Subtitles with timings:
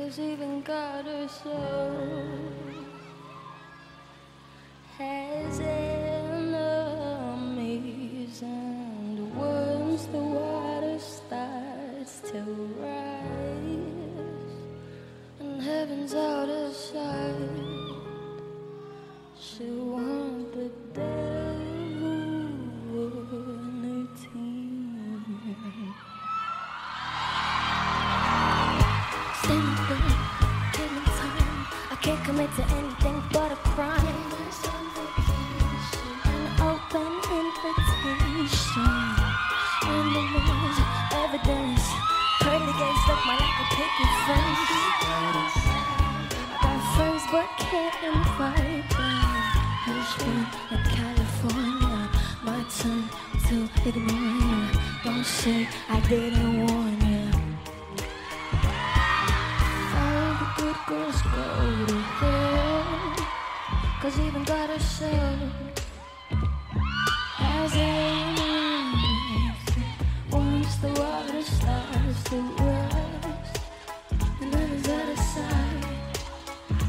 [0.00, 1.52] Cause even God herself
[4.96, 6.80] has enemies,
[8.42, 12.40] and once the water starts to
[12.80, 14.54] rise,
[15.38, 17.36] and heaven's out of sight,
[19.38, 22.22] she'll want the devil
[23.36, 24.70] on her team.
[29.42, 29.89] Standing
[32.56, 34.16] to anything but a crime.
[36.24, 38.90] An open invitation.
[39.86, 40.78] And the laws,
[41.24, 41.86] evidence.
[42.40, 44.72] The games look my like a picket fence.
[46.62, 49.20] Got friends but can't invite them.
[49.86, 50.40] Houston
[50.74, 51.98] in California.
[52.44, 53.02] My turn
[53.48, 53.56] to
[53.88, 54.62] ignore you.
[55.04, 56.99] Don't say I didn't warn
[64.10, 65.38] Cause even God herself
[67.36, 69.54] has enemies.
[70.32, 73.60] Once the water starts to rise,
[74.40, 76.18] and then it's out of sight.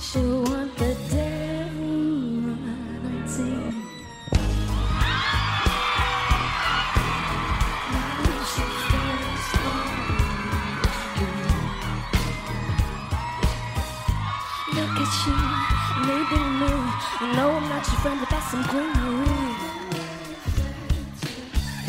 [0.00, 1.42] She'll want the feels
[14.74, 16.72] Look at you, needing me.
[17.20, 19.72] You know I'm not your friend, but that's some greenery.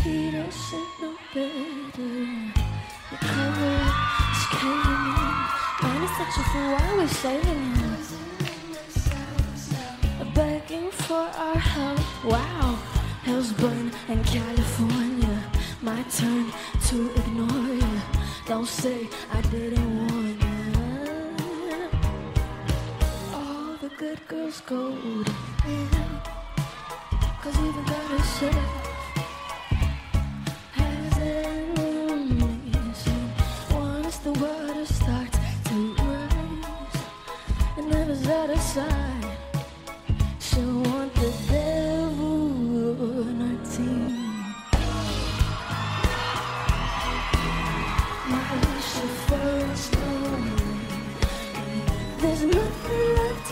[0.04, 2.14] He doesn't know better.
[3.12, 3.76] The cover
[4.34, 5.34] is caving in.
[5.82, 6.70] Man, he's such a fool.
[6.74, 7.94] Why are we saving him?
[10.34, 12.00] Begging for our help.
[12.26, 12.80] Wow,
[13.24, 15.44] hell's burn in California.
[15.82, 16.52] My turn
[16.88, 18.02] to ignore you.
[18.48, 20.13] Don't say I didn't warn
[24.04, 24.92] good girls go
[25.24, 25.32] to
[25.64, 26.24] hell.
[27.42, 28.93] Cause even has said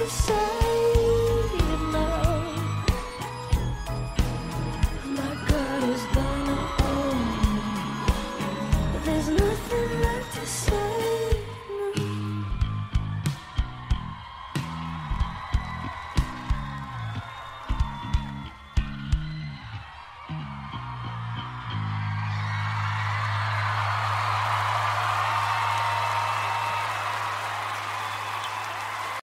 [0.01, 0.70] the sun.